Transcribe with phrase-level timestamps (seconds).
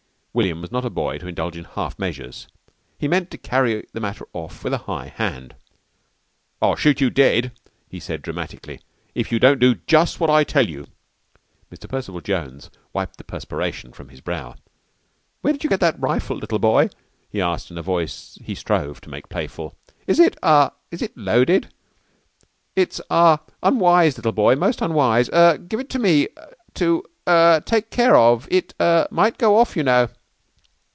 [0.33, 2.47] William was not a boy to indulge in half measures.
[2.97, 5.55] He meant to carry the matter off with a high hand.
[6.61, 7.51] "I'll shoot you dead,"
[7.89, 8.79] he said dramatically,
[9.13, 10.87] "if you don't do jus' what I tell you."
[11.69, 11.89] Mr.
[11.89, 14.55] Percival Jones wiped the perspiration from his brow.
[15.41, 16.91] "Where did you get that rifle, little boy?"
[17.29, 19.75] he asked in a voice he strove to make playful.
[20.07, 21.73] "Is it ah is it loaded?
[22.73, 24.55] It's ah unwise, little boy.
[24.55, 25.27] Most unwise.
[25.33, 26.29] Er give it to me
[26.75, 28.47] to er take care of.
[28.49, 30.07] It er might go off, you know."